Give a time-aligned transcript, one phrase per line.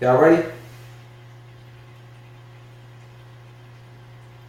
[0.00, 0.42] Y'all ready?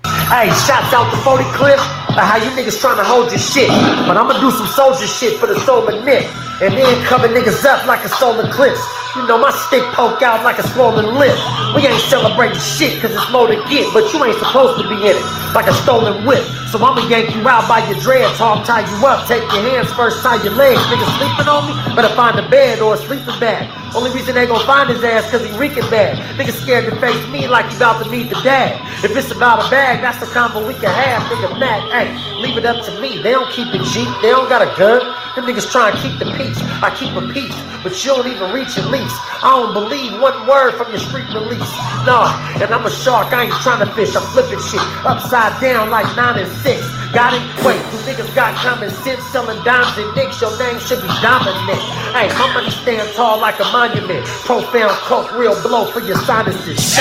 [0.04, 1.80] Hey, shouts out to 40 Cliff.
[1.80, 3.70] Uh, how you niggas trying to hold your shit.
[3.70, 6.26] But I'ma do some soldier shit for the soul of Nick.
[6.62, 8.82] And then cover niggas up like a solar clips.
[9.16, 11.38] You know my stick poke out like a swollen lip.
[11.76, 13.92] We ain't celebrating shit cause it's more to get.
[13.94, 15.26] But you ain't supposed to be in it.
[15.56, 16.44] Like a stolen whip.
[16.72, 19.92] So I'ma yank you out by your dreads, hog tie you up, take your hands
[19.94, 20.80] first, tie your legs.
[20.92, 23.72] Niggas sleeping on me, better find a bed or a sleeping bag.
[23.96, 26.20] Only reason they gon' find his ass cause he reeking bad.
[26.38, 28.76] Niggas scared to face me like you about to meet the dad.
[29.04, 31.24] If it's about a bag, that's the combo we can have.
[31.32, 33.22] Nigga mad, hey, leave it up to me.
[33.24, 35.02] They don't keep it cheap, they don't got a gun.
[35.38, 36.58] Them niggas try and keep the peace.
[36.82, 37.54] I keep a peace,
[37.86, 39.14] but you don't even reach at least.
[39.46, 41.70] I don't believe one word from your street release.
[42.10, 44.16] Nah, and I'm a shark, I ain't trying to fish.
[44.18, 46.82] I'm flipping shit upside down like nine and six.
[47.14, 47.46] Got it?
[47.62, 50.42] Wait, you niggas got common sense selling dimes and nicks.
[50.42, 51.86] Your name should be dominant.
[52.18, 54.26] Hey, my money stand tall like a monument.
[54.26, 56.98] Profound coke, real blow for your sinuses.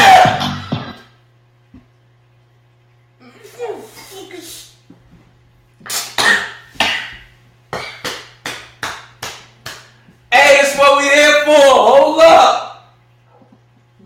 [10.37, 11.51] Hey, this what we here for.
[11.57, 12.95] Hold up.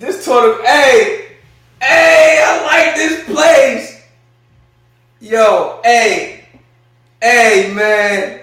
[0.01, 0.67] This tournament.
[0.67, 1.27] Hey,
[1.79, 4.03] hey, I like this place.
[5.21, 6.47] Yo, hey,
[7.21, 8.41] hey, man.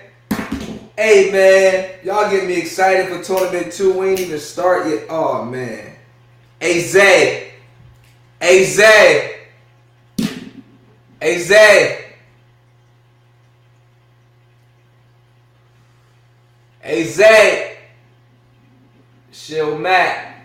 [0.95, 1.89] Hey, man.
[2.03, 3.91] Y'all get me excited for tournament two.
[3.99, 5.05] We ain't even start yet.
[5.09, 5.95] Oh, man.
[6.59, 7.53] Hey, Zay.
[8.39, 9.47] Hey, Zay.
[11.19, 12.05] Hey, Zay.
[16.81, 17.77] Hey, Zay.
[19.31, 20.36] Shill Matt.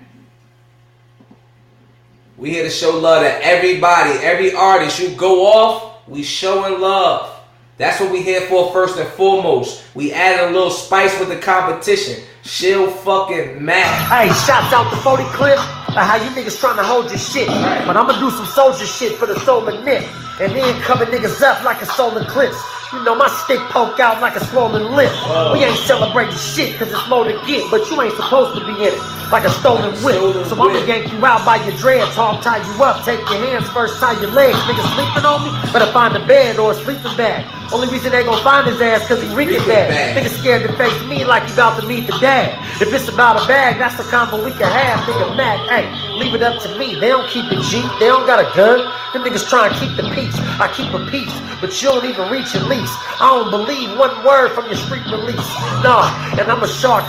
[2.38, 4.98] We here to show love to everybody, every artist.
[4.98, 7.28] You go off, we showing love.
[7.76, 9.84] That's what we here for first and foremost.
[9.94, 12.22] We added a little spice with the competition.
[12.42, 14.08] Shill fucking Matt.
[14.08, 15.58] Hey, shouts out to 40 Cliff.
[15.58, 17.48] Uh, how you niggas trying to hold your shit.
[17.48, 20.02] But I'ma do some soldier shit for the soul of Nick.
[20.40, 22.56] And then cover niggas up like a solar clips.
[22.92, 25.12] You know my stick poke out like a swollen lip.
[25.52, 27.70] We ain't celebrating shit cause it's more to get.
[27.70, 29.21] But you ain't supposed to be in it.
[29.32, 30.20] Like a stolen whip.
[30.44, 33.66] So I'ma yank you out by your dreads, hog tie you up, take your hands
[33.70, 34.58] first, tie your legs.
[34.68, 37.48] Niggas sleeping on me, better find a bed or a sleeping bag.
[37.72, 39.88] Only reason they gon' find his ass cause he reeking bad.
[39.88, 40.20] bad.
[40.20, 42.52] Niggas scared to face me like you about to meet the dad.
[42.82, 45.00] If it's about a bag, that's the combo we can have.
[45.08, 45.88] Nigga mad, hey,
[46.20, 47.00] leave it up to me.
[47.00, 48.84] They don't keep it Jeep, they don't got a gun.
[49.16, 50.36] Them niggas try to keep the peace.
[50.60, 51.32] I keep a peace,
[51.64, 52.92] but you don't even reach at least.
[53.16, 55.48] I don't believe one word from your street release.
[55.80, 57.00] Nah, and I'm a shark.